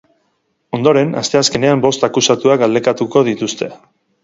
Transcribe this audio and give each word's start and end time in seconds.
Ondoren, 0.77 1.11
asteazkenean, 1.21 1.85
bost 1.85 2.07
akusatuak 2.09 2.65
galdekatuko 2.65 3.25
dituzte. 3.31 3.71